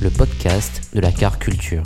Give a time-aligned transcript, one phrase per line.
[0.00, 1.82] Le podcast de la car culture.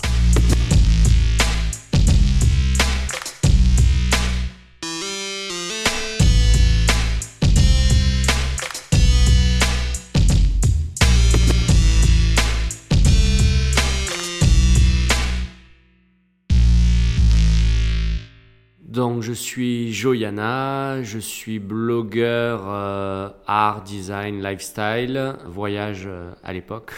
[19.08, 26.92] Donc je suis Joyana, je suis blogueur euh, art, design, lifestyle, voyage euh, à l'époque.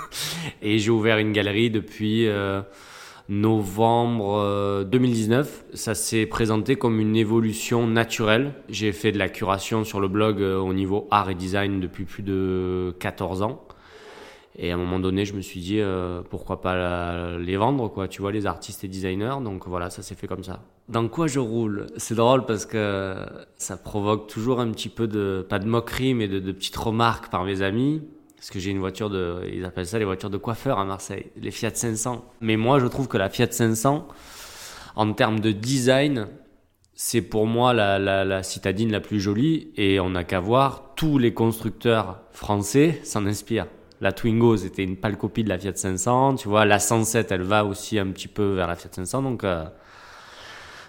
[0.62, 2.62] Et j'ai ouvert une galerie depuis euh,
[3.28, 5.64] novembre 2019.
[5.74, 8.54] Ça s'est présenté comme une évolution naturelle.
[8.70, 12.22] J'ai fait de la curation sur le blog au niveau art et design depuis plus
[12.22, 13.62] de 14 ans.
[14.56, 15.80] Et à un moment donné, je me suis dit,
[16.28, 19.36] pourquoi pas les vendre, quoi, tu vois, les artistes et designers.
[19.42, 20.60] Donc voilà, ça s'est fait comme ça.
[20.88, 21.86] Dans quoi je roule?
[21.96, 23.16] C'est drôle parce que
[23.56, 27.44] ça provoque toujours un petit peu de, pas de moquerie, mais de, petites remarques par
[27.44, 28.02] mes amis.
[28.36, 31.30] Parce que j'ai une voiture de, ils appellent ça les voitures de coiffeur à Marseille,
[31.36, 32.24] les Fiat 500.
[32.40, 34.08] Mais moi, je trouve que la Fiat 500,
[34.96, 36.26] en termes de design,
[36.92, 39.70] c'est pour moi la, la, la, citadine la plus jolie.
[39.76, 43.68] Et on n'a qu'à voir, tous les constructeurs français s'en inspirent.
[44.02, 46.34] La Twingo, c'était une pâle copie de la Fiat 500.
[46.34, 49.22] Tu vois, la 107, elle va aussi un petit peu vers la Fiat 500.
[49.22, 49.64] Donc, euh,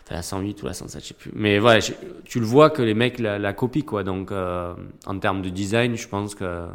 [0.09, 1.31] la 108 ou la 107, je sais plus.
[1.35, 1.79] Mais voilà,
[2.25, 4.03] tu le vois que les mecs la, copient, quoi.
[4.03, 4.73] Donc, euh,
[5.05, 6.65] en termes de design, je pense que,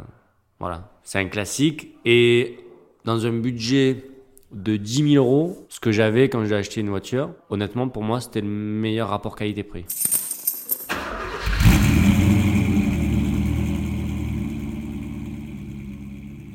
[0.61, 1.97] voilà, c'est un classique.
[2.05, 2.57] Et
[3.03, 4.05] dans un budget
[4.53, 8.21] de 10 000 euros, ce que j'avais quand j'ai acheté une voiture, honnêtement, pour moi,
[8.21, 9.85] c'était le meilleur rapport qualité-prix.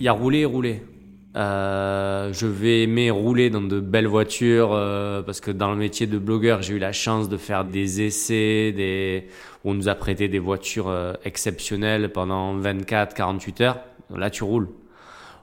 [0.05, 0.83] Y a roulé et roulé.
[1.35, 6.07] Euh, je vais aimer rouler dans de belles voitures euh, parce que dans le métier
[6.07, 9.29] de blogueur, j'ai eu la chance de faire des essais, des...
[9.65, 13.81] on nous a prêté des voitures euh, exceptionnelles pendant 24-48 heures.
[14.15, 14.69] Là, tu roules.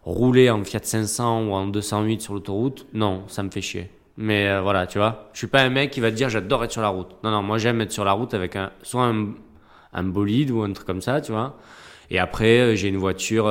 [0.04, 3.90] Rouler en Fiat 500 ou en 208 sur l'autoroute, non, ça me fait chier.
[4.18, 6.72] Mais voilà, tu vois, je suis pas un mec qui va te dire j'adore être
[6.72, 7.16] sur la route.
[7.24, 9.12] Non, non, moi j'aime être sur la route avec un, soit
[9.94, 11.58] un bolide ou un truc comme ça, tu vois.
[12.10, 13.46] Et après, j'ai une voiture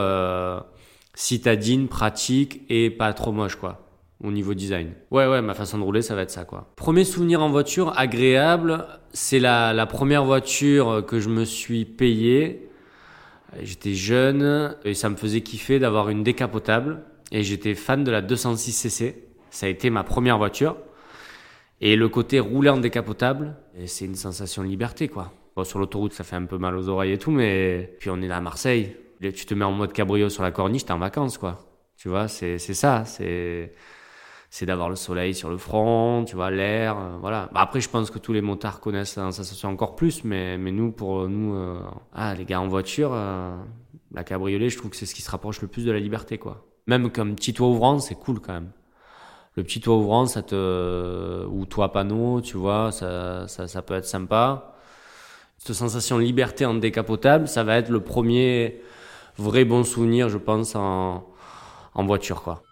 [1.15, 3.88] citadine, pratique et pas trop moche, quoi,
[4.22, 4.93] au niveau design.
[5.10, 6.72] Ouais, ouais, ma façon de rouler, ça va être ça, quoi.
[6.76, 12.69] Premier souvenir en voiture agréable, c'est la, la première voiture que je me suis payée.
[13.62, 18.22] J'étais jeune et ça me faisait kiffer d'avoir une décapotable et j'étais fan de la
[18.22, 19.15] 206cc.
[19.50, 20.77] Ça a été ma première voiture.
[21.81, 23.56] Et le côté rouler en décapotable,
[23.87, 25.32] c'est une sensation de liberté, quoi.
[25.56, 28.21] Bon, sur l'autoroute, ça fait un peu mal aux oreilles et tout, mais puis on
[28.21, 30.98] est là à Marseille tu te mets en mode cabrio sur la corniche, t'es en
[30.98, 31.58] vacances, quoi.
[31.97, 33.72] Tu vois, c'est ça, c'est
[34.50, 37.48] c'est d'avoir le soleil sur le front, tu vois, l'air, euh, voilà.
[37.54, 40.72] Bah, après, je pense que tous les motards connaissent la sensation encore plus, mais, mais
[40.72, 41.80] nous, pour nous, euh,
[42.12, 43.56] ah, les gars en voiture, euh,
[44.12, 46.36] la cabriolet, je trouve que c'est ce qui se rapproche le plus de la liberté,
[46.36, 46.66] quoi.
[46.88, 48.72] Même comme petit toit ouvrant, c'est cool quand même.
[49.54, 53.94] Le petit toit ouvrant, ça te, ou toit panneau, tu vois, ça, ça, ça peut
[53.94, 54.75] être sympa.
[55.59, 58.80] Cette sensation de liberté en décapotable, ça va être le premier,
[59.38, 61.26] vrai bon souvenir, je pense, en,
[61.94, 62.62] voiture, quoi.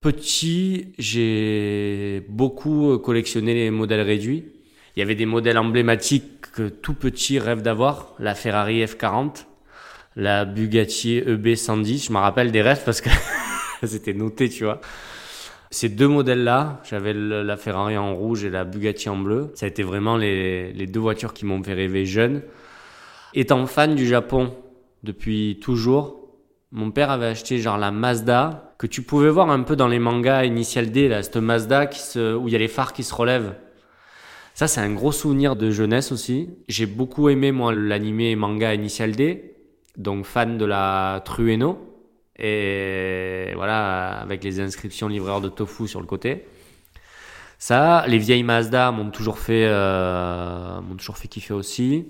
[0.00, 4.46] Petit, j'ai beaucoup collectionné les modèles réduits.
[4.96, 8.14] Il y avait des modèles emblématiques que tout petit rêve d'avoir.
[8.18, 9.44] La Ferrari F40,
[10.16, 12.06] la Bugatti EB110.
[12.06, 13.10] Je me rappelle des rêves parce que
[13.84, 14.80] c'était noté, tu vois.
[15.70, 19.52] Ces deux modèles-là, j'avais la Ferrari en rouge et la Bugatti en bleu.
[19.54, 22.42] Ça a été vraiment les deux voitures qui m'ont fait rêver jeune.
[23.34, 24.52] Étant fan du Japon
[25.02, 26.20] depuis toujours,
[26.72, 29.98] mon père avait acheté genre la Mazda que tu pouvais voir un peu dans les
[29.98, 33.54] mangas Initial D, là, cette Mazda où il y a les phares qui se relèvent.
[34.54, 36.50] Ça, c'est un gros souvenir de jeunesse aussi.
[36.68, 39.54] J'ai beaucoup aimé, moi, l'animé manga Initial D,
[39.96, 41.78] donc fan de la Trueno.
[42.38, 46.46] Et voilà, avec les inscriptions livreurs de tofu sur le côté.
[47.58, 52.06] Ça, les vieilles Mazda m'ont toujours fait, euh, m'ont toujours fait kiffer aussi.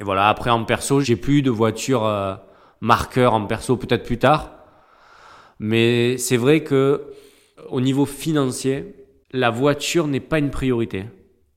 [0.00, 2.34] Et voilà, après en perso, j'ai plus de voiture euh,
[2.80, 4.50] marqueur en perso, peut-être plus tard.
[5.58, 7.12] Mais c'est vrai que
[7.70, 8.94] au niveau financier,
[9.32, 11.04] la voiture n'est pas une priorité.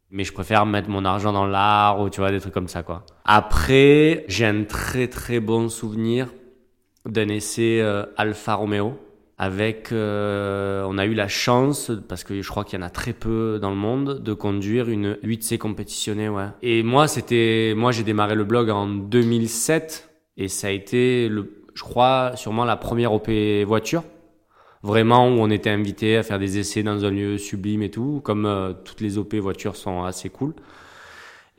[0.10, 2.81] Mais je préfère mettre mon argent dans l'art ou tu vois des trucs comme ça
[2.81, 3.06] quoi.
[3.25, 6.33] Après, j'ai un très très bon souvenir
[7.06, 8.98] d'un essai euh, Alfa Romeo
[9.38, 12.89] avec euh, on a eu la chance parce que je crois qu'il y en a
[12.89, 16.48] très peu dans le monde de conduire une 8C compétitionnée ouais.
[16.63, 21.63] Et moi c'était moi j'ai démarré le blog en 2007 et ça a été le
[21.75, 23.30] je crois sûrement la première OP
[23.68, 24.04] voiture
[24.81, 28.22] vraiment où on était invité à faire des essais dans un lieu sublime et tout
[28.24, 30.56] comme euh, toutes les OP voitures sont assez cool.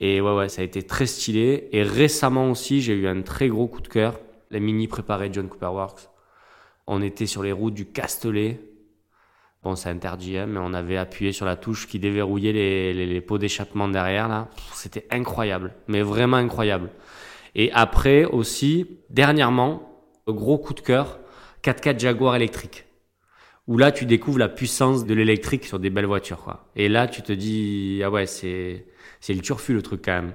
[0.01, 3.49] Et ouais ouais, ça a été très stylé et récemment aussi, j'ai eu un très
[3.49, 4.21] gros coup de cœur,
[4.51, 6.09] les mini préparés John Cooper Works
[6.89, 8.59] on était sur les routes du Castellet.
[9.63, 13.39] Bon, c'est interdit, hein, mais on avait appuyé sur la touche qui déverrouillait les, pots
[13.39, 14.49] d'échappement derrière, là.
[14.73, 16.91] C'était incroyable, mais vraiment incroyable.
[17.55, 21.19] Et après aussi, dernièrement, gros coup de cœur,
[21.63, 22.87] 4x4 Jaguar électrique.
[23.67, 26.71] Où là, tu découvres la puissance de l'électrique sur des belles voitures, quoi.
[26.75, 28.87] Et là, tu te dis, ah ouais, c'est,
[29.21, 30.33] c'est le turfu, le truc, quand même.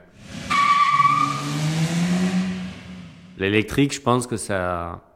[3.40, 5.13] L'électrique, je pense que ça,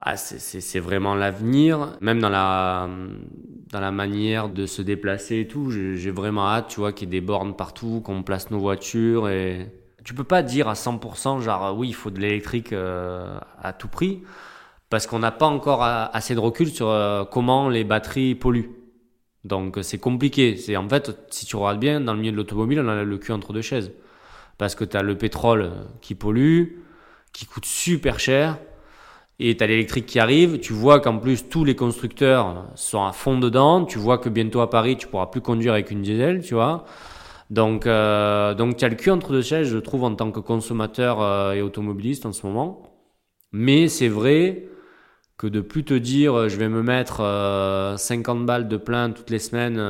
[0.00, 2.88] ah, c'est vraiment l'avenir, même dans la,
[3.72, 5.70] dans la manière de se déplacer et tout.
[5.70, 9.28] J'ai vraiment hâte, tu vois, qu'il y ait des bornes partout, qu'on place nos voitures
[9.28, 9.72] et
[10.04, 13.88] tu peux pas dire à 100% genre oui, il faut de l'électrique euh, à tout
[13.88, 14.22] prix
[14.88, 18.70] parce qu'on n'a pas encore assez de recul sur euh, comment les batteries polluent.
[19.44, 20.56] Donc c'est compliqué.
[20.56, 23.18] C'est en fait, si tu regardes bien, dans le milieu de l'automobile, on a le
[23.18, 23.92] cul entre deux chaises
[24.58, 26.78] parce que tu as le pétrole qui pollue,
[27.32, 28.58] qui coûte super cher
[29.40, 33.12] et tu as l'électrique qui arrive, tu vois qu'en plus tous les constructeurs sont à
[33.12, 36.42] fond dedans, tu vois que bientôt à Paris tu pourras plus conduire avec une diesel,
[36.42, 36.84] tu vois.
[37.50, 40.40] Donc, euh, donc tu as le cul entre deux chaises, je trouve, en tant que
[40.40, 42.82] consommateur euh, et automobiliste en ce moment.
[43.52, 44.68] Mais c'est vrai
[45.38, 47.22] que de plus te dire euh, je vais me mettre
[47.98, 49.80] 50 balles de plein toutes les semaines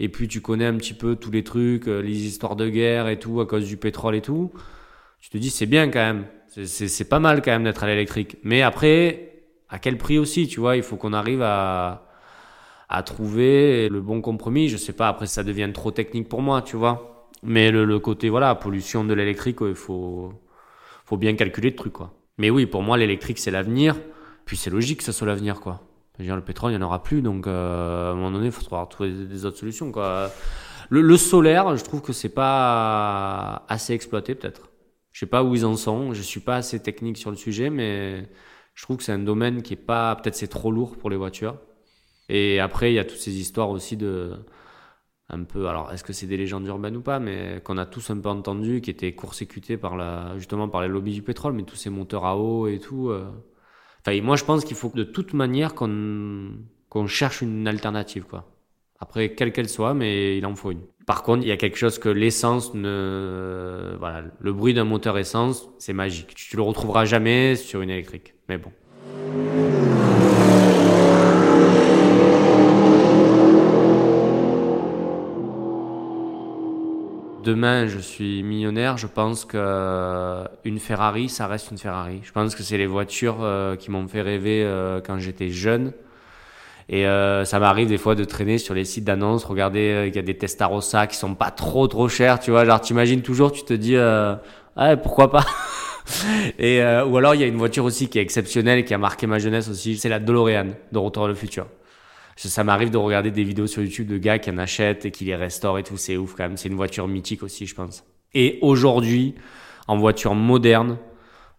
[0.00, 3.18] et puis tu connais un petit peu tous les trucs, les histoires de guerre et
[3.18, 4.52] tout à cause du pétrole et tout,
[5.20, 6.26] tu te dis c'est bien quand même.
[6.48, 8.38] C'est pas mal quand même d'être à l'électrique.
[8.42, 9.32] Mais après,
[9.68, 10.76] à quel prix aussi, tu vois?
[10.76, 12.06] Il faut qu'on arrive à,
[12.88, 14.68] à trouver le bon compromis.
[14.68, 17.28] Je sais pas, après ça devient trop technique pour moi, tu vois?
[17.42, 20.32] Mais le, le côté, voilà, pollution de l'électrique, il faut,
[21.04, 22.14] faut bien calculer le truc, quoi.
[22.38, 23.96] Mais oui, pour moi, l'électrique, c'est l'avenir.
[24.46, 25.82] Puis c'est logique que ça soit l'avenir, quoi.
[26.18, 28.86] Le pétrole, il n'y en aura plus, donc euh, à un moment donné, il faudra
[28.86, 30.30] trouver des autres solutions, quoi.
[30.88, 34.70] Le, le solaire, je trouve que c'est pas assez exploité, peut-être.
[35.16, 36.12] Je sais pas où ils en sont.
[36.12, 38.28] Je suis pas assez technique sur le sujet, mais
[38.74, 41.16] je trouve que c'est un domaine qui est pas, peut-être c'est trop lourd pour les
[41.16, 41.58] voitures.
[42.28, 44.36] Et après, il y a toutes ces histoires aussi de,
[45.30, 48.10] un peu, alors est-ce que c'est des légendes urbaines ou pas, mais qu'on a tous
[48.10, 51.62] un peu entendu, qui étaient court-circuités par la, justement par les lobbies du pétrole, mais
[51.64, 53.08] tous ces moteurs à eau et tout.
[53.08, 53.26] Euh.
[54.06, 56.52] Enfin, moi, je pense qu'il faut de toute manière qu'on
[56.90, 58.55] qu'on cherche une alternative, quoi.
[58.98, 60.82] Après, quelle qu'elle soit, mais il en faut une.
[61.06, 65.18] Par contre, il y a quelque chose que l'essence ne, voilà, le bruit d'un moteur
[65.18, 66.34] essence, c'est magique.
[66.34, 68.34] Tu le retrouveras jamais sur une électrique.
[68.48, 68.72] Mais bon.
[77.44, 78.96] Demain, je suis millionnaire.
[78.96, 82.18] Je pense que euh, une Ferrari, ça reste une Ferrari.
[82.24, 85.92] Je pense que c'est les voitures euh, qui m'ont fait rêver euh, quand j'étais jeune.
[86.88, 90.16] Et euh, ça m'arrive des fois de traîner sur les sites d'annonces, regarder euh, qu'il
[90.16, 92.64] y a des Testarossa qui sont pas trop trop chers, tu vois.
[92.64, 94.36] Genre t'imagines toujours, tu te dis, euh,
[94.76, 95.44] ah, pourquoi pas?
[96.58, 98.98] Et euh, ou alors il y a une voiture aussi qui est exceptionnelle qui a
[98.98, 101.66] marqué ma jeunesse aussi, c'est la DeLorean de Retour vers le futur.
[102.36, 105.24] Ça m'arrive de regarder des vidéos sur YouTube de gars qui en achètent et qui
[105.24, 106.58] les restaurent et tout, c'est ouf quand même.
[106.58, 108.04] C'est une voiture mythique aussi, je pense.
[108.34, 109.34] Et aujourd'hui,
[109.88, 110.98] en voiture moderne,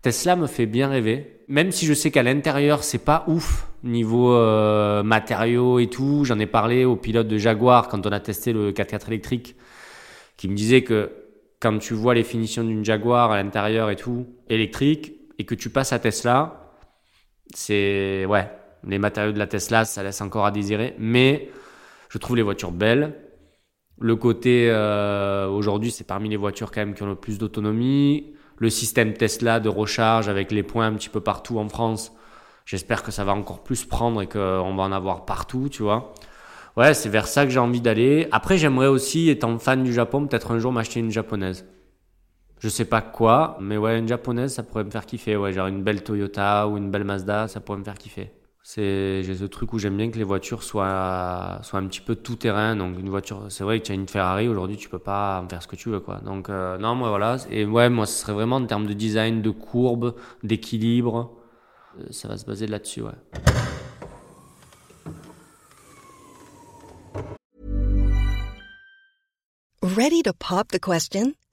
[0.03, 4.33] Tesla me fait bien rêver, même si je sais qu'à l'intérieur c'est pas ouf niveau
[4.33, 6.23] euh, matériaux et tout.
[6.25, 9.55] J'en ai parlé au pilote de Jaguar quand on a testé le 4x4 électrique,
[10.35, 11.11] qui me disait que
[11.59, 15.69] quand tu vois les finitions d'une Jaguar à l'intérieur et tout électrique et que tu
[15.69, 16.73] passes à Tesla,
[17.53, 18.49] c'est ouais,
[18.85, 21.49] les matériaux de la Tesla ça laisse encore à désirer, mais
[22.09, 23.15] je trouve les voitures belles.
[23.99, 28.36] Le côté euh, aujourd'hui, c'est parmi les voitures quand même qui ont le plus d'autonomie
[28.57, 32.11] le système Tesla de recharge avec les points un petit peu partout en France.
[32.65, 36.13] J'espère que ça va encore plus prendre et qu'on va en avoir partout, tu vois.
[36.75, 38.27] Ouais, c'est vers ça que j'ai envie d'aller.
[38.31, 41.65] Après, j'aimerais aussi, étant fan du Japon, peut-être un jour m'acheter une japonaise.
[42.59, 45.37] Je sais pas quoi, mais ouais, une japonaise, ça pourrait me faire kiffer.
[45.37, 48.31] Ouais, genre une belle Toyota ou une belle Mazda, ça pourrait me faire kiffer.
[48.69, 52.17] C'est, j'ai ce truc où j'aime bien que les voitures soient, soient un petit peu
[52.17, 52.75] tout terrain.
[52.75, 55.63] Donc une voiture, c'est vrai que tu as une Ferrari aujourd'hui, tu peux pas faire
[55.63, 56.17] ce que tu veux, quoi.
[56.17, 57.37] Donc euh, non, moi voilà.
[57.49, 61.31] Et ouais, moi ce serait vraiment en termes de design, de courbe, d'équilibre.
[61.97, 63.13] Euh, ça va se baser là-dessus, ouais.
[69.81, 71.35] Ready to pop the question?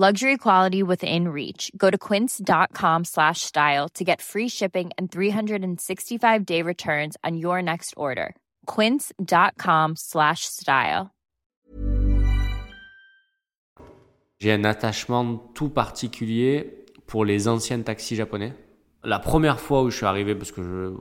[0.00, 1.70] Luxury quality within reach.
[1.76, 7.60] Go to quince.com slash style to get free shipping and 365 day returns on your
[7.60, 8.34] next order.
[8.64, 11.10] Quince.com slash style.
[14.38, 18.54] J'ai un attachement tout particulier pour les anciens taxis japonais.
[19.04, 20.94] La première fois où je suis arrivé, parce que je,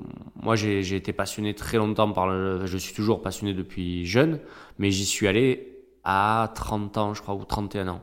[0.43, 4.41] moi j'ai été passionné très longtemps par le, je suis toujours passionné depuis jeune,
[4.77, 8.01] mais j'y suis allé à 30 ans, je crois, ou 31 ans.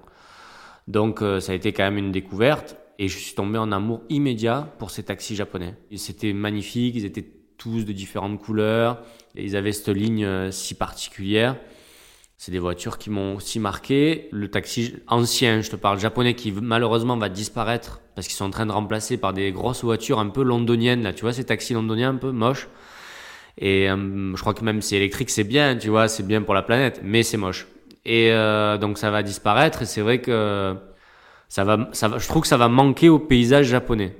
[0.86, 4.02] Donc euh, ça a été quand même une découverte et je suis tombé en amour
[4.08, 5.74] immédiat pour ces taxis japonais.
[5.96, 7.26] C'était magnifique, ils étaient
[7.58, 9.02] tous de différentes couleurs,
[9.34, 11.56] et ils avaient cette ligne euh, si particulière.
[12.38, 14.28] C'est des voitures qui m'ont aussi marqué.
[14.30, 18.50] Le taxi ancien, je te parle japonais, qui malheureusement va disparaître parce qu'ils sont en
[18.50, 21.02] train de remplacer par des grosses voitures un peu londoniennes.
[21.02, 22.68] Là, tu vois, ces taxis londoniens un peu moches.
[23.58, 26.54] Et euh, je crois que même si électrique, c'est bien, tu vois, c'est bien pour
[26.54, 27.66] la planète, mais c'est moche.
[28.06, 29.82] Et euh, donc ça va disparaître.
[29.82, 30.76] Et c'est vrai que
[31.48, 34.16] ça va, je trouve que ça va manquer au paysage japonais.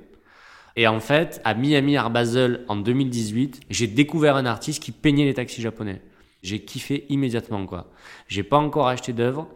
[0.75, 5.25] Et en fait, à Miami Art Basel en 2018, j'ai découvert un artiste qui peignait
[5.25, 6.01] les taxis japonais.
[6.43, 7.89] J'ai kiffé immédiatement quoi.
[8.27, 9.47] J'ai pas encore acheté d'œuvre.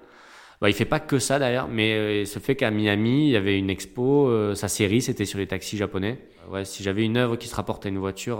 [0.62, 3.36] Bah, il fait pas que ça d'ailleurs, mais euh, se fait qu'à Miami, il y
[3.36, 6.20] avait une expo, euh, sa série c'était sur les taxis japonais.
[6.50, 8.38] Ouais, si j'avais une œuvre qui se rapporte à une voiture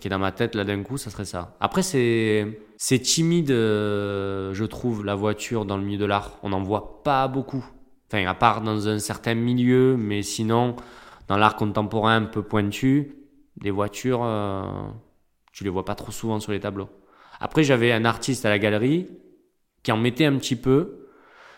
[0.00, 1.56] qui est dans ma tête là d'un coup, ça serait ça.
[1.60, 2.46] Après c'est
[2.82, 6.38] c'est timide, euh, je trouve, la voiture dans le milieu de l'art.
[6.42, 7.62] On n'en voit pas beaucoup.
[8.08, 10.76] Enfin, à part dans un certain milieu, mais sinon,
[11.28, 13.16] dans l'art contemporain un peu pointu,
[13.60, 14.62] les voitures, euh,
[15.52, 16.88] tu les vois pas trop souvent sur les tableaux.
[17.38, 19.08] Après, j'avais un artiste à la galerie
[19.82, 21.06] qui en mettait un petit peu.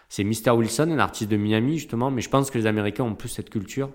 [0.08, 0.50] C'est Mr.
[0.50, 3.48] Wilson, un artiste de Miami, justement, mais je pense que les Américains ont plus cette
[3.48, 3.90] culture.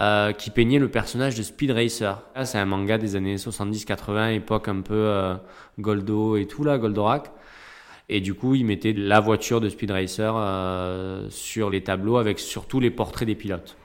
[0.00, 2.22] Euh, qui peignait le personnage de Speed Racer.
[2.44, 5.34] C'est un manga des années 70-80, époque un peu euh,
[5.78, 7.30] Goldo et tout, là, Goldorak.
[8.08, 12.38] Et du coup, il mettait la voiture de Speed Racer euh, sur les tableaux avec
[12.38, 13.76] surtout les portraits des pilotes.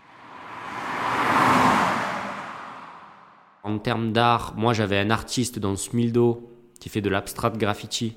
[3.63, 8.13] En termes d'art, moi j'avais un artiste dans Smildo qui fait de l'abstract graffiti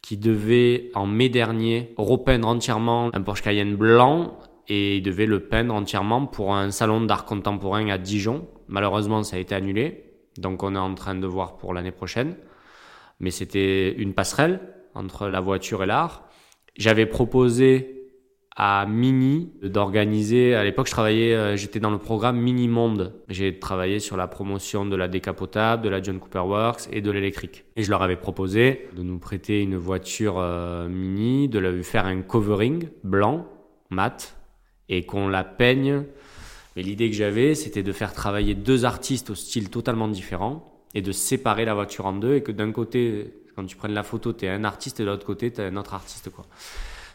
[0.00, 5.40] qui devait en mai dernier repeindre entièrement un Porsche Cayenne blanc et il devait le
[5.40, 8.46] peindre entièrement pour un salon d'art contemporain à Dijon.
[8.68, 10.04] Malheureusement, ça a été annulé,
[10.36, 12.36] donc on est en train de voir pour l'année prochaine.
[13.20, 14.60] Mais c'était une passerelle
[14.94, 16.28] entre la voiture et l'art.
[16.76, 17.98] J'avais proposé
[18.54, 20.54] à Mini d'organiser.
[20.54, 23.14] À l'époque, je travaillais, euh, j'étais dans le programme Mini Monde.
[23.28, 27.10] J'ai travaillé sur la promotion de la décapotable, de la John Cooper Works et de
[27.12, 27.64] l'électrique.
[27.76, 32.06] Et je leur avais proposé de nous prêter une voiture euh, Mini, de lui faire
[32.06, 33.46] un covering blanc,
[33.90, 34.37] mat,
[34.88, 36.04] et qu'on la peigne.
[36.76, 41.02] Mais l'idée que j'avais, c'était de faire travailler deux artistes au style totalement différent et
[41.02, 44.32] de séparer la voiture en deux et que d'un côté, quand tu prennes la photo,
[44.32, 46.30] tu es un artiste et de l'autre côté, tu es un autre artiste.
[46.30, 46.46] Quoi.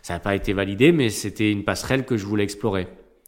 [0.02, 2.88] Ça n'a pas été validé, mais c'était une passerelle que je voulais explorer.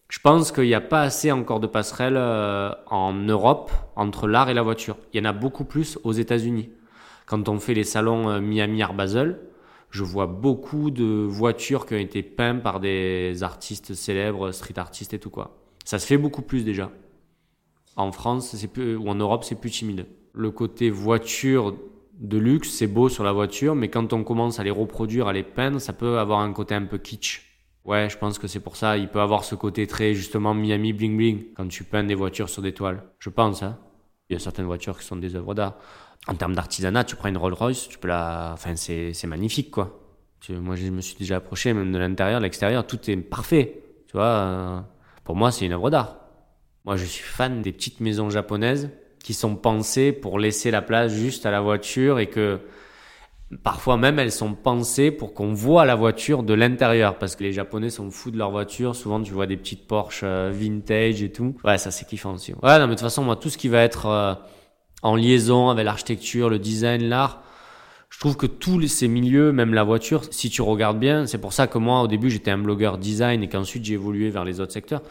[0.10, 4.50] Je pense qu'il n'y a pas assez encore de passerelles euh, en Europe entre l'art
[4.50, 4.98] et la voiture.
[5.14, 6.70] Il y en a beaucoup plus aux États-Unis.
[7.26, 9.40] Quand on fait les salons euh, Miami Art Basel,
[9.96, 15.14] je vois beaucoup de voitures qui ont été peintes par des artistes célèbres, street artistes
[15.14, 15.56] et tout quoi.
[15.86, 16.92] Ça se fait beaucoup plus déjà.
[17.96, 20.06] En France, plus, ou en Europe, c'est plus timide.
[20.34, 21.78] Le côté voiture
[22.20, 25.34] de luxe, c'est beau sur la voiture, mais quand on commence à les reproduire, à
[25.34, 27.44] les peindre, ça peut avoir un côté un peu kitsch.
[27.86, 28.98] Ouais, je pense que c'est pour ça.
[28.98, 32.50] Il peut avoir ce côté très justement Miami bling bling quand tu peins des voitures
[32.50, 33.02] sur des toiles.
[33.20, 33.64] Je pense.
[33.64, 33.78] Hein.
[34.30, 35.78] Il y a certaines voitures qui sont des œuvres d'art.
[36.28, 40.00] En termes d'artisanat, tu prends une Rolls Royce, tu peux la, enfin c'est magnifique quoi.
[40.50, 43.84] moi, je me suis déjà approché, même de l'intérieur, l'extérieur, tout est parfait.
[44.08, 44.80] Tu vois, euh,
[45.24, 46.18] pour moi, c'est une œuvre d'art.
[46.86, 48.90] Moi, je suis fan des petites maisons japonaises
[49.20, 52.60] qui sont pensées pour laisser la place juste à la voiture et que
[53.64, 57.52] parfois même elles sont pensées pour qu'on voit la voiture de l'intérieur parce que les
[57.52, 58.96] Japonais sont fous de leur voiture.
[58.96, 61.56] Souvent, tu vois des petites Porsche euh, vintage et tout.
[61.64, 62.54] Ouais, ça c'est kiffant aussi.
[62.54, 64.34] Ouais, non, mais de toute façon, moi, tout ce qui va être euh,
[65.06, 67.44] en liaison avec l'architecture, le design, l'art,
[68.10, 71.54] je trouve que tous ces milieux, même la voiture, si tu regardes bien, c'est pour
[71.54, 74.60] ça que moi, au début, j'étais un blogueur design et qu'ensuite j'ai évolué vers les
[74.60, 75.04] autres secteurs.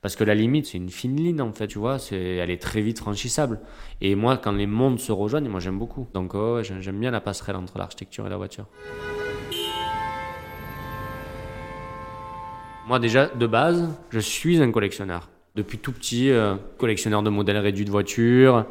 [0.00, 2.62] Parce que la limite, c'est une fine ligne, en fait, tu vois, c'est, elle est
[2.62, 3.60] très vite franchissable.
[4.00, 6.08] Et moi, quand les mondes se rejoignent, moi, j'aime beaucoup.
[6.14, 6.32] Donc,
[6.62, 8.64] j'aime bien la passerelle entre l'architecture et la voiture.
[12.88, 15.28] Moi, déjà, de base, je suis un collectionneur.
[15.56, 18.64] Depuis tout petit, euh, collectionneur de modèles réduits de voitures,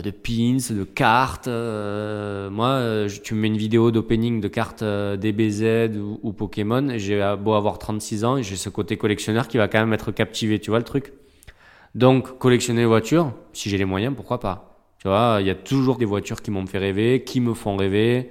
[0.00, 1.48] de pins, de cartes.
[1.48, 7.34] Euh, moi, euh, tu me mets une vidéo d'opening de cartes DBZ ou, Pokémon, j'ai
[7.38, 10.70] beau avoir 36 ans, j'ai ce côté collectionneur qui va quand même être captivé, tu
[10.70, 11.12] vois le truc?
[11.94, 14.78] Donc, collectionner les voitures, si j'ai les moyens, pourquoi pas?
[14.98, 17.76] Tu vois, il y a toujours des voitures qui m'ont fait rêver, qui me font
[17.76, 18.30] rêver.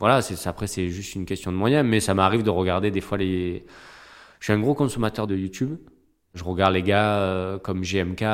[0.00, 3.00] Voilà, c'est après c'est juste une question de moyens, mais ça m'arrive de regarder des
[3.00, 3.64] fois les.
[4.40, 5.76] Je suis un gros consommateur de YouTube.
[6.34, 8.24] Je regarde les gars comme GMK,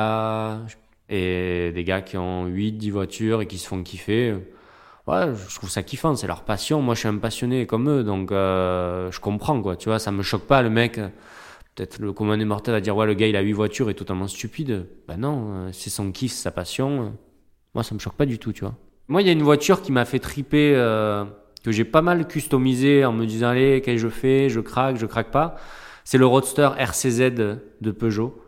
[1.11, 4.33] et des gars qui ont 8, 10 voitures et qui se font kiffer.
[5.07, 6.81] Ouais, je trouve ça kiffant, c'est leur passion.
[6.81, 9.75] Moi, je suis un passionné comme eux, donc euh, je comprends, quoi.
[9.75, 10.95] Tu vois, ça me choque pas, le mec.
[11.75, 13.93] Peut-être le commun des mortels va dire, ouais, le gars, il a 8 voitures et
[13.93, 14.87] totalement stupide.
[15.07, 17.13] Ben non, euh, c'est son kiff, sa passion.
[17.75, 18.75] Moi, ça me choque pas du tout, tu vois.
[19.09, 21.25] Moi, il y a une voiture qui m'a fait triper, euh,
[21.65, 24.95] que j'ai pas mal customisé en me disant, allez, qu'est-ce que je fais Je craque,
[24.95, 25.57] je craque pas.
[26.05, 28.41] C'est le Roadster RCZ de Peugeot.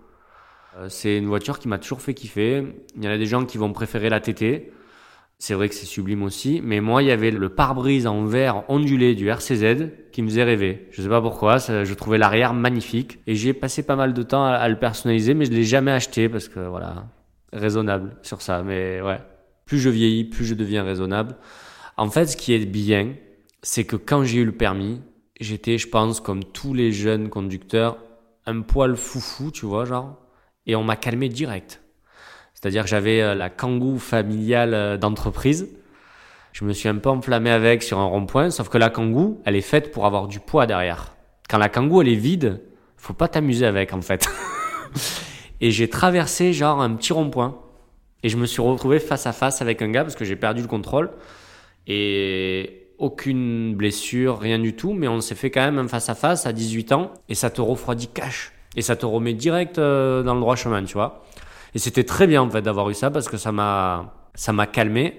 [0.77, 2.63] Euh, c'est une voiture qui m'a toujours fait kiffer.
[2.95, 4.71] Il y en a des gens qui vont préférer la TT.
[5.39, 6.61] C'est vrai que c'est sublime aussi.
[6.63, 10.43] Mais moi, il y avait le pare-brise en verre ondulé du RCZ qui me faisait
[10.43, 10.87] rêver.
[10.91, 11.57] Je sais pas pourquoi.
[11.57, 13.19] je trouvais l'arrière magnifique.
[13.27, 16.29] Et j'ai passé pas mal de temps à, le personnaliser, mais je l'ai jamais acheté
[16.29, 17.07] parce que voilà,
[17.51, 18.63] raisonnable sur ça.
[18.63, 19.19] Mais ouais.
[19.65, 21.35] Plus je vieillis, plus je deviens raisonnable.
[21.97, 23.13] En fait, ce qui est bien,
[23.61, 25.01] c'est que quand j'ai eu le permis,
[25.39, 27.97] j'étais, je pense, comme tous les jeunes conducteurs,
[28.45, 30.22] un poil foufou, tu vois, genre
[30.65, 31.81] et on m'a calmé direct.
[32.53, 35.69] C'est-à-dire que j'avais euh, la kangou familiale euh, d'entreprise.
[36.53, 39.55] Je me suis un peu enflammé avec sur un rond-point, sauf que la kangou, elle
[39.55, 41.15] est faite pour avoir du poids derrière.
[41.49, 42.61] Quand la kangou, elle est vide,
[42.95, 44.29] faut pas t'amuser avec, en fait.
[45.61, 47.59] et j'ai traversé genre un petit rond-point.
[48.23, 50.61] Et je me suis retrouvé face à face avec un gars parce que j'ai perdu
[50.61, 51.11] le contrôle.
[51.87, 56.15] Et aucune blessure, rien du tout, mais on s'est fait quand même un face à
[56.15, 58.53] face à 18 ans et ça te refroidit cash.
[58.75, 61.23] Et ça te remet direct euh, dans le droit chemin, tu vois.
[61.75, 64.67] Et c'était très bien en fait d'avoir eu ça parce que ça m'a ça m'a
[64.67, 65.17] calmé.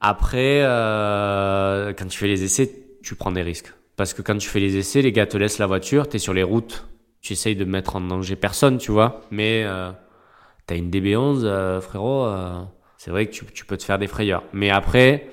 [0.00, 2.70] Après, euh, quand tu fais les essais,
[3.02, 3.72] tu prends des risques.
[3.96, 6.18] Parce que quand tu fais les essais, les gars te laissent la voiture, tu es
[6.20, 6.86] sur les routes,
[7.20, 9.22] tu essayes de mettre en danger personne, tu vois.
[9.32, 9.90] Mais euh,
[10.68, 12.62] tu as une DB11, euh, frérot, euh,
[12.96, 14.44] c'est vrai que tu, tu peux te faire des frayeurs.
[14.52, 15.28] Mais après,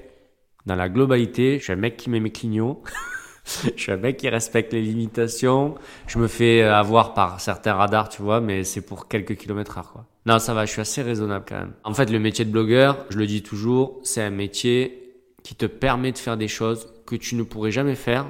[0.66, 2.82] dans la globalité, je suis un mec qui met mes clignots.
[3.76, 5.76] je suis un mec qui respecte les limitations.
[6.08, 9.92] Je me fais avoir par certains radars, tu vois, mais c'est pour quelques kilomètres heure,
[9.92, 10.06] quoi.
[10.26, 11.74] Non, ça va, je suis assez raisonnable quand même.
[11.84, 15.68] En fait, le métier de blogueur, je le dis toujours, c'est un métier qui te
[15.68, 18.26] permet de faire des choses que tu ne pourrais jamais faire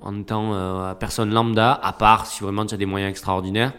[0.00, 3.74] en tant euh, personne lambda, à part si vraiment tu as des moyens extraordinaires.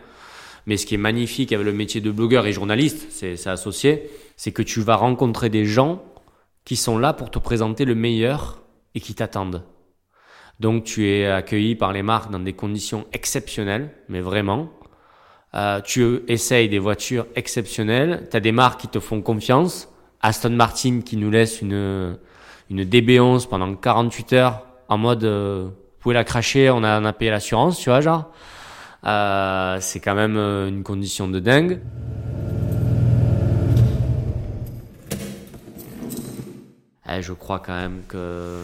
[0.68, 4.52] Mais ce qui est magnifique avec le métier de blogueur et journaliste, c'est associé, c'est
[4.52, 6.04] que tu vas rencontrer des gens
[6.66, 8.62] qui sont là pour te présenter le meilleur
[8.94, 9.64] et qui t'attendent.
[10.60, 14.70] Donc tu es accueilli par les marques dans des conditions exceptionnelles, mais vraiment.
[15.56, 19.90] Euh, tu essayes des voitures exceptionnelles, tu as des marques qui te font confiance.
[20.22, 22.18] Aston Martin qui nous laisse une,
[22.70, 27.32] une DB11 pendant 48 heures en mode euh, vous pouvez la cracher, on a, payé
[27.32, 28.32] l'assurance, tu vois, genre.
[29.06, 31.82] Euh, c'est quand même une condition de dingue.
[37.10, 38.64] Eh, je crois quand même que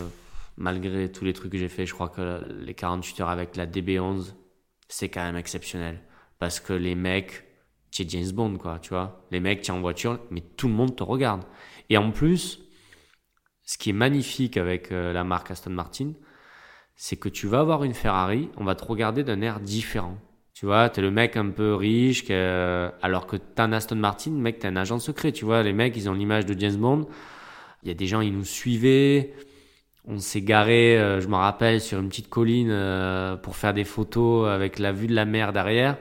[0.58, 3.66] malgré tous les trucs que j'ai fait, je crois que les 48 heures avec la
[3.66, 4.34] DB11,
[4.88, 6.02] c'est quand même exceptionnel.
[6.40, 7.46] Parce que les mecs,
[7.92, 9.26] tu es James Bond, quoi, tu vois.
[9.32, 11.44] Les mecs, tu es en voiture, mais tout le monde te regarde.
[11.90, 12.60] Et en plus,
[13.64, 16.14] ce qui est magnifique avec euh, la marque Aston Martin,
[16.96, 20.18] c'est que tu vas avoir une Ferrari, on va te regarder d'un air différent.
[20.54, 24.60] Tu vois, t'es le mec un peu riche, alors que t'as un Aston Martin, mec,
[24.60, 25.32] t'es un agent secret.
[25.32, 27.08] Tu vois, les mecs, ils ont l'image de James Bond.
[27.82, 29.34] Il y a des gens, ils nous suivaient
[30.08, 33.84] on s'est garé, euh, je me rappelle, sur une petite colline euh, pour faire des
[33.84, 35.98] photos avec la vue de la mer derrière.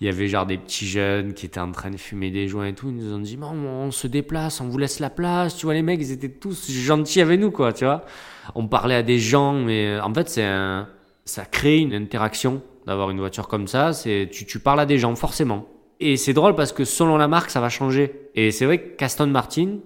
[0.00, 2.66] Il y avait genre des petits jeunes qui étaient en train de fumer des joints
[2.66, 2.88] et tout.
[2.88, 5.56] Ils nous ont dit, on se déplace, on vous laisse la place.
[5.56, 8.04] Tu vois, les mecs, ils étaient tous gentils avec nous, quoi, tu vois.
[8.56, 10.88] on parlait à des gens, mais en fait, c'est un,
[11.24, 13.92] ça crée une interaction d'avoir une voiture comme ça.
[13.92, 15.68] C'est, tu, tu parles à des gens, forcément.
[16.00, 18.28] Et c'est drôle parce que selon la marque, ça va changer.
[18.34, 19.76] Et c'est vrai qu'Aston Martin,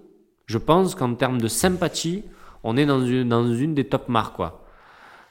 [0.46, 2.22] je pense qu'en termes de sympathie,
[2.66, 4.64] on est dans une, dans une des top marques, quoi.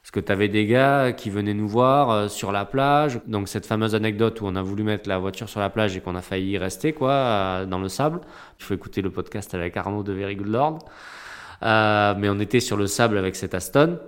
[0.02, 3.19] Parce que tu avais des gars qui venaient nous voir euh, sur la plage.
[3.28, 6.02] Donc cette fameuse anecdote où on a voulu mettre la voiture sur la plage et
[6.02, 8.21] qu'on a failli y rester, quoi, euh, dans le sable.
[8.60, 10.80] Il faut écouter le podcast avec Arnaud de Very Good Lord.
[11.63, 14.00] Euh, mais on était sur le sable avec cet Aston.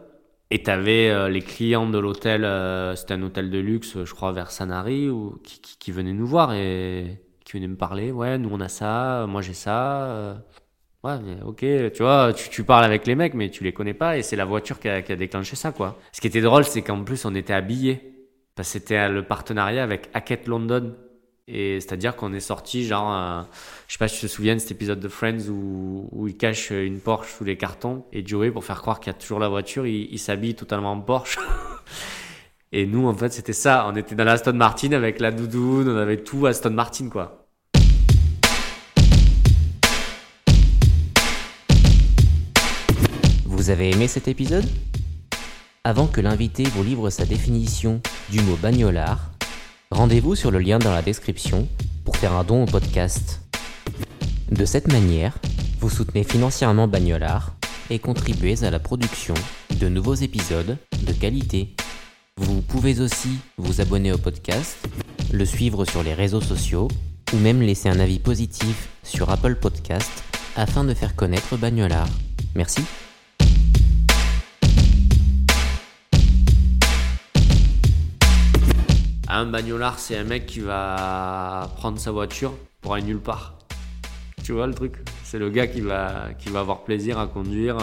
[0.51, 2.47] Et tu avais les clients de l'hôtel,
[2.95, 6.25] c'était un hôtel de luxe, je crois, vers Sanary, ou, qui, qui, qui, venaient nous
[6.25, 8.11] voir et qui venaient me parler.
[8.11, 10.37] Ouais, nous on a ça, moi j'ai ça.
[11.07, 11.59] Ouais, ok,
[11.93, 14.43] tu vois, tu, parles avec les mecs, mais tu les connais pas et c'est la
[14.43, 15.97] voiture qui a, déclenché ça, quoi.
[16.11, 18.13] Ce qui était drôle, c'est qu'en plus on était habillés.
[18.55, 20.95] Parce que c'était le partenariat avec Hackett London.
[21.47, 23.41] Et c'est-à-dire qu'on est sorti, genre, euh,
[23.87, 26.35] je sais pas si tu te souviens de cet épisode de Friends où, où il
[26.35, 29.39] cache une Porsche sous les cartons et Joey, pour faire croire qu'il y a toujours
[29.39, 31.39] la voiture, il, il s'habille totalement en Porsche.
[32.73, 33.87] et nous, en fait, c'était ça.
[33.89, 37.46] On était dans la Aston Martin avec la doudoune, on avait tout Aston Martin, quoi.
[43.67, 44.63] Vous avez aimé cet épisode?
[45.83, 47.99] Avant que l'invité vous livre sa définition
[48.29, 49.31] du mot bagnolard,
[49.91, 51.67] Rendez-vous sur le lien dans la description
[52.05, 53.41] pour faire un don au podcast.
[54.49, 55.37] De cette manière,
[55.81, 57.55] vous soutenez financièrement Bagnolard
[57.89, 59.33] et contribuez à la production
[59.81, 61.75] de nouveaux épisodes de qualité.
[62.37, 64.77] Vous pouvez aussi vous abonner au podcast,
[65.33, 66.87] le suivre sur les réseaux sociaux
[67.33, 70.23] ou même laisser un avis positif sur Apple Podcast
[70.55, 72.07] afin de faire connaître Bagnolard.
[72.55, 72.81] Merci.
[79.39, 83.53] Un bagnolard, c'est un mec qui va prendre sa voiture pour aller nulle part.
[84.43, 84.95] Tu vois le truc?
[85.23, 87.77] C'est le gars qui va, qui avoir plaisir à conduire.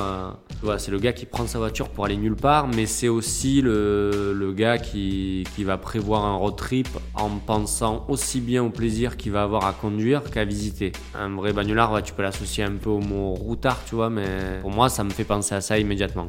[0.63, 3.63] Voilà, c'est le gars qui prend sa voiture pour aller nulle part, mais c'est aussi
[3.63, 8.71] le, le gars qui, qui, va prévoir un road trip en pensant aussi bien au
[8.71, 10.91] plaisir qu'il va avoir à conduire qu'à visiter.
[11.15, 14.73] Un vrai bagnolard, tu peux l'associer un peu au mot routard, tu vois, mais pour
[14.73, 16.29] moi, ça me fait penser à ça immédiatement.